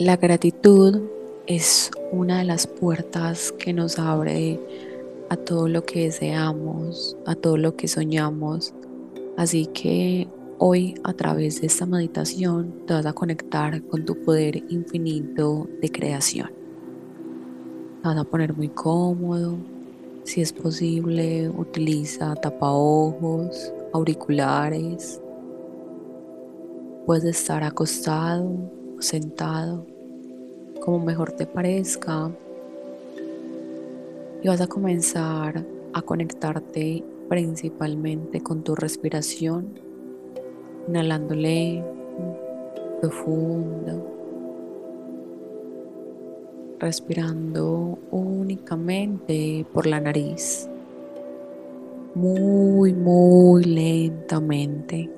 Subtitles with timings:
[0.00, 1.00] La gratitud
[1.48, 4.60] es una de las puertas que nos abre
[5.28, 8.72] a todo lo que deseamos, a todo lo que soñamos.
[9.36, 14.62] Así que hoy a través de esta meditación te vas a conectar con tu poder
[14.68, 16.52] infinito de creación.
[18.00, 19.56] Te vas a poner muy cómodo.
[20.22, 25.20] Si es posible, utiliza tapaojos, auriculares.
[27.04, 29.86] Puedes estar acostado sentado,
[30.80, 32.30] como mejor te parezca
[34.42, 39.78] y vas a comenzar a conectarte principalmente con tu respiración,
[40.88, 41.84] inhalándole
[43.00, 44.06] profundo,
[46.78, 50.68] respirando únicamente por la nariz,
[52.14, 55.10] muy, muy lentamente,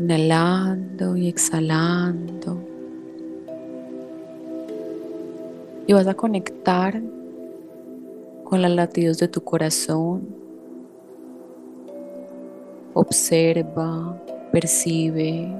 [0.00, 2.70] inhalando y exhalando
[5.86, 7.02] y vas a conectar
[8.44, 10.22] con los latidos de tu corazón.
[12.94, 14.16] Observa,
[14.52, 15.52] percibe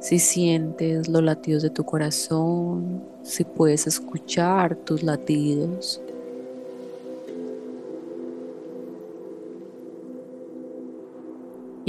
[0.00, 6.02] si sientes los latidos de tu corazón, si puedes escuchar tus latidos.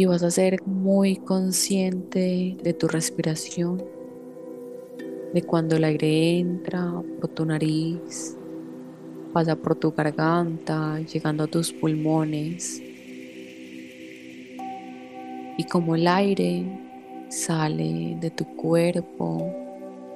[0.01, 3.83] Y vas a ser muy consciente de tu respiración
[5.31, 8.35] de cuando el aire entra por tu nariz,
[9.31, 12.81] pasa por tu garganta, llegando a tus pulmones.
[15.59, 16.65] Y como el aire
[17.29, 19.53] sale de tu cuerpo,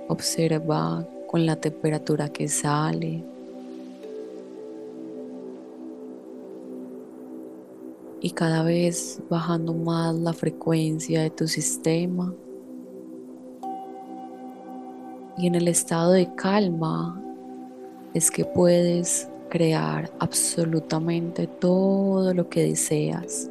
[0.07, 3.34] observa con la temperatura que sale.
[8.25, 12.33] Y cada vez bajando más la frecuencia de tu sistema
[15.37, 17.21] y en el estado de calma
[18.15, 23.47] es que puedes crear absolutamente todo lo que deseas.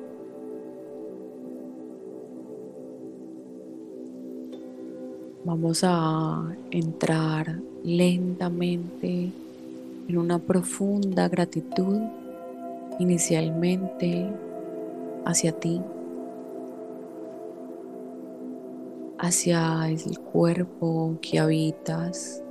[5.45, 9.31] Vamos a entrar lentamente
[10.09, 12.01] en una profunda gratitud
[12.99, 14.33] inicialmente
[15.25, 15.81] hacia ti.
[19.25, 22.43] hacia el cuerpo que habitas.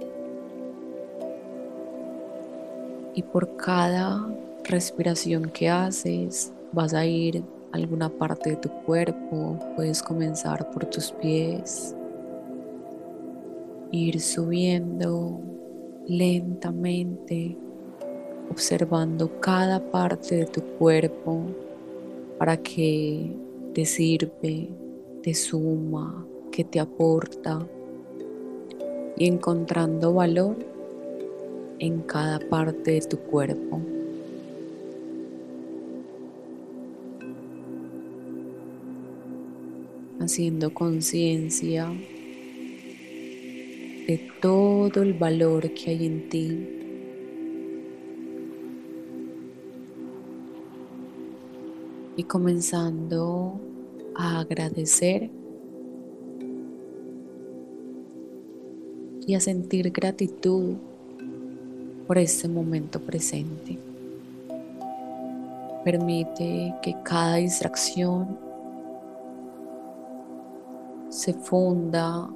[3.13, 4.27] Y por cada
[4.63, 9.59] respiración que haces, vas a ir a alguna parte de tu cuerpo.
[9.75, 11.95] Puedes comenzar por tus pies,
[13.91, 15.39] ir subiendo
[16.07, 17.55] lentamente,
[18.49, 21.45] observando cada parte de tu cuerpo
[22.43, 23.31] para que
[23.73, 24.67] te sirve,
[25.21, 27.65] te suma, que te aporta
[29.15, 30.57] y encontrando valor
[31.79, 33.79] en cada parte de tu cuerpo.
[40.19, 41.87] Haciendo conciencia
[44.05, 46.82] de todo el valor que hay en ti.
[52.15, 53.59] Y comenzando
[54.15, 55.29] a agradecer
[59.25, 60.75] y a sentir gratitud
[62.07, 63.79] por este momento presente.
[65.83, 68.37] Permite que cada distracción
[71.09, 72.29] se funda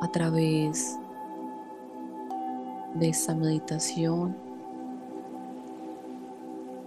[0.00, 0.96] a través
[2.94, 4.36] de esta meditación.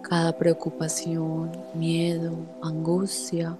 [0.07, 3.57] Cada preocupación, miedo, angustia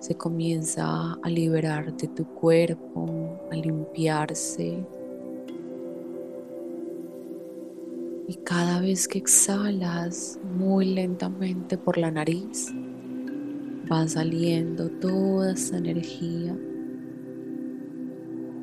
[0.00, 4.84] se comienza a liberar de tu cuerpo, a limpiarse.
[8.26, 12.74] Y cada vez que exhalas muy lentamente por la nariz,
[13.90, 16.58] va saliendo toda esa energía.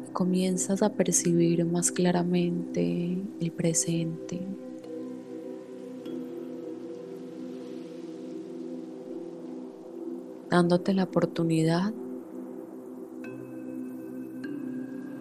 [0.06, 4.57] Y comienzas a percibir más claramente el presente.
[10.50, 11.94] Dándote la oportunidad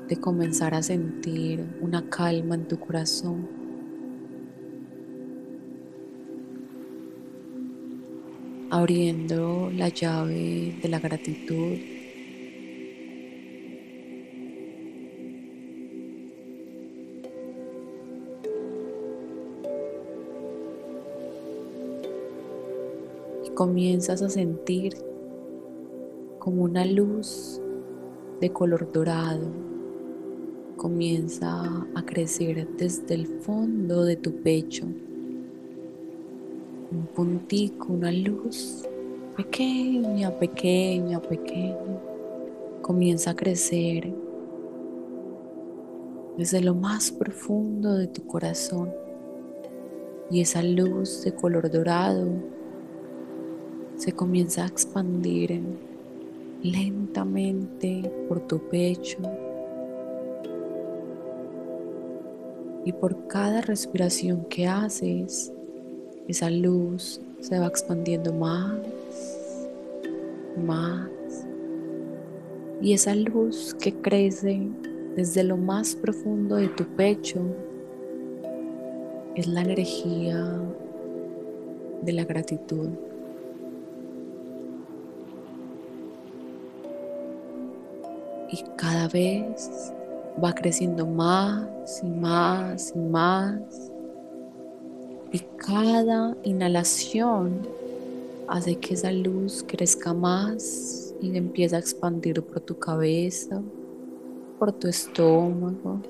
[0.08, 3.56] de comenzar a sentir una calma en tu corazón.
[8.70, 11.78] abriendo la llave de la gratitud.
[23.44, 25.05] Y comienzas a sentir
[26.46, 27.60] como una luz
[28.40, 29.48] de color dorado
[30.76, 34.84] comienza a crecer desde el fondo de tu pecho.
[36.92, 38.84] Un puntico, una luz
[39.36, 42.00] pequeña, pequeña, pequeña.
[42.80, 44.14] Comienza a crecer
[46.38, 48.94] desde lo más profundo de tu corazón.
[50.30, 52.28] Y esa luz de color dorado
[53.96, 55.60] se comienza a expandir
[56.62, 59.18] lentamente por tu pecho
[62.84, 65.52] y por cada respiración que haces,
[66.28, 68.78] esa luz se va expandiendo más,
[70.64, 71.08] más.
[72.80, 74.68] Y esa luz que crece
[75.16, 77.40] desde lo más profundo de tu pecho
[79.34, 80.60] es la energía
[82.02, 82.90] de la gratitud.
[88.50, 89.92] Y cada vez
[90.42, 93.90] va creciendo más y más y más.
[95.32, 97.66] Y cada inhalación
[98.48, 103.60] hace que esa luz crezca más y empieza a expandir por tu cabeza,
[104.58, 106.00] por tu estómago.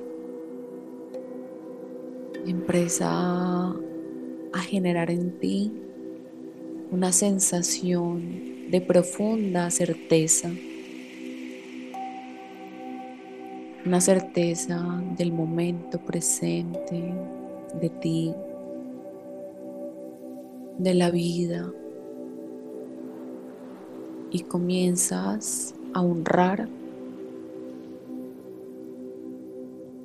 [2.47, 5.73] empieza a generar en ti
[6.93, 10.51] una sensación de profunda certeza.
[13.87, 17.15] Una certeza del momento presente,
[17.81, 18.35] de ti,
[20.79, 21.73] de la vida.
[24.33, 26.69] Y comienzas a honrar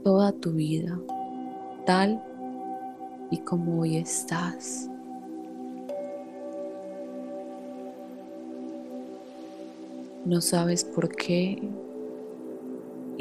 [0.03, 0.99] toda tu vida
[1.85, 2.23] tal
[3.31, 4.87] y como hoy estás.
[10.23, 11.57] No sabes por qué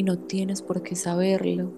[0.01, 1.71] y no tienes por qué saberlo,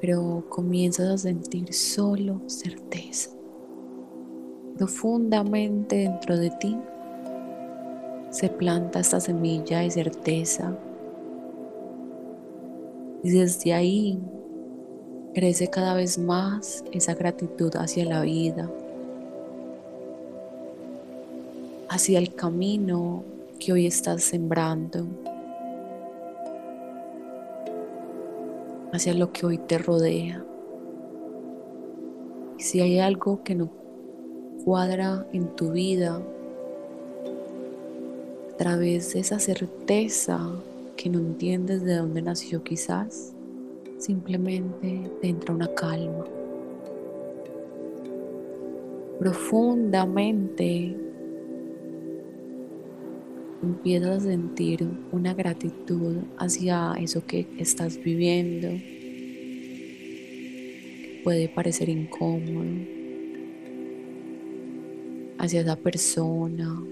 [0.00, 3.30] pero comienzas a sentir solo certeza.
[4.76, 6.76] Profundamente dentro de ti
[8.30, 10.76] se planta esta semilla de certeza
[13.22, 14.18] y desde ahí
[15.34, 18.68] crece cada vez más esa gratitud hacia la vida,
[21.88, 23.22] hacia el camino
[23.60, 25.06] que hoy estás sembrando.
[28.92, 30.44] Hacia lo que hoy te rodea.
[32.58, 33.70] Y si hay algo que no
[34.64, 36.20] cuadra en tu vida,
[38.52, 40.40] a través de esa certeza
[40.96, 43.32] que no entiendes de dónde nació quizás,
[43.98, 46.24] simplemente te entra una calma.
[49.20, 50.96] Profundamente
[53.62, 58.68] empiezas a sentir una gratitud hacia eso que estás viviendo,
[61.02, 62.64] que puede parecer incómodo,
[65.38, 66.82] hacia esa persona,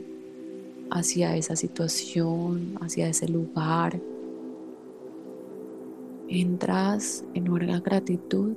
[0.90, 4.00] hacia esa situación, hacia ese lugar.
[6.28, 8.54] Entras en una gratitud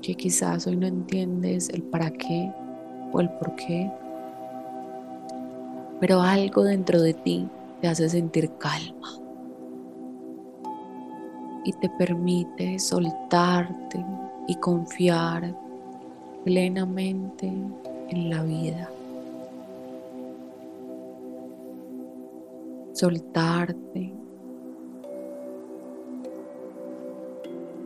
[0.00, 2.50] que quizás hoy no entiendes el para qué
[3.12, 3.90] o el por qué,
[6.00, 7.48] pero algo dentro de ti
[7.80, 9.18] te hace sentir calma.
[11.64, 14.04] Y te permite soltarte
[14.46, 15.52] y confiar
[16.44, 18.88] plenamente en la vida.
[22.92, 24.12] Soltarte,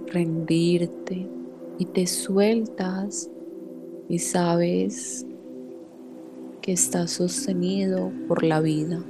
[0.07, 1.27] rendirte.
[1.79, 3.31] Y te sueltas
[4.07, 5.25] y sabes
[6.63, 9.03] que está sostenido por la vida.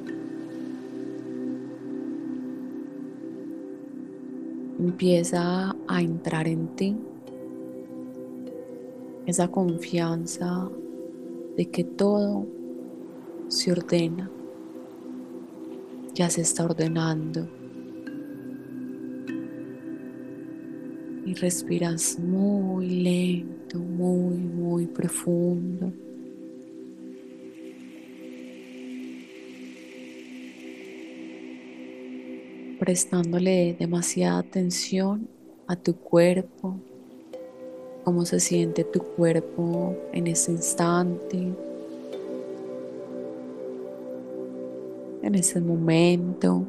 [4.78, 6.96] Empieza a entrar en ti
[9.26, 10.70] esa confianza
[11.56, 12.46] de que todo
[13.48, 14.30] se ordena,
[16.14, 17.48] ya se está ordenando.
[21.26, 25.92] Y respiras muy lento, muy, muy profundo.
[32.80, 35.28] Prestándole demasiada atención
[35.66, 36.76] a tu cuerpo,
[38.04, 41.52] cómo se siente tu cuerpo en ese instante,
[45.22, 46.64] en ese momento.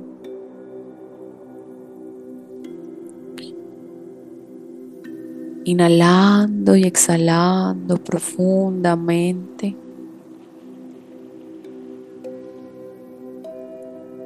[5.64, 9.78] Inhalando y exhalando profundamente.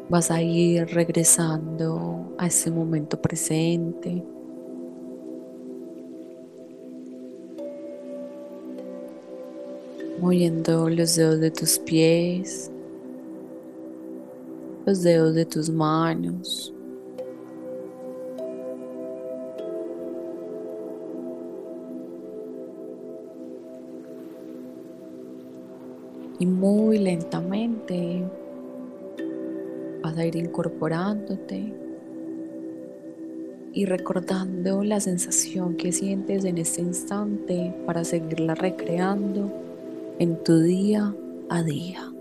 [0.08, 4.24] Vas a ir regresando a ese momento presente.
[10.20, 12.72] Moviendo los dedos de tus pies,
[14.86, 16.72] los dedos de tus manos.
[26.38, 28.24] Y muy lentamente
[30.06, 31.74] vas a ir incorporándote
[33.74, 39.52] y recordando la sensación que sientes en este instante para seguirla recreando
[40.20, 41.12] en tu día
[41.50, 42.15] a día.